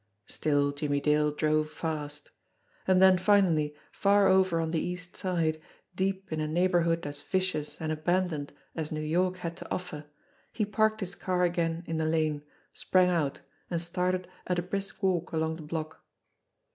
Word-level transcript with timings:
Still 0.25 0.71
Jimmie 0.71 0.99
Dale 0.99 1.29
drove 1.29 1.69
fast. 1.69 2.31
And 2.87 2.99
then 2.99 3.19
finally, 3.19 3.75
far 3.91 4.27
over 4.27 4.59
on 4.59 4.71
the 4.71 4.81
East 4.81 5.15
Side, 5.15 5.61
deep 5.93 6.33
in 6.33 6.39
a 6.39 6.47
neighbourhood 6.47 7.05
as 7.05 7.21
vicious 7.21 7.79
and 7.79 7.91
abandoned 7.91 8.51
as 8.73 8.91
New 8.91 8.99
York 9.03 9.37
had 9.37 9.55
to 9.57 9.71
offer, 9.71 10.05
he 10.51 10.65
parked 10.65 11.01
his 11.01 11.13
car 11.13 11.43
again 11.43 11.83
in 11.85 12.01
a 12.01 12.05
lane, 12.07 12.41
sprang 12.73 13.09
out, 13.09 13.41
and 13.69 13.79
started 13.79 14.27
at 14.47 14.57
a 14.57 14.63
brisk 14.63 15.03
walk 15.03 15.33
along 15.33 15.57
the 15.57 15.61
block. 15.61 16.03